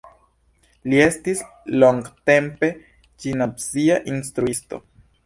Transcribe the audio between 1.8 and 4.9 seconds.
longtempe gimnazia instruisto.